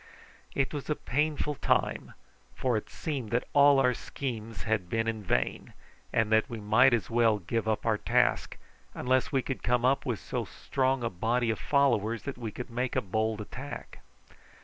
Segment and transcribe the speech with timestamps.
[0.55, 2.15] It was a painful time,
[2.55, 5.73] for it seemed that all our schemes had been in vain,
[6.11, 8.57] and that we might as well give up our task,
[8.95, 12.95] unless we could come with so strong a body of followers that we could make
[12.95, 13.99] a bold attack.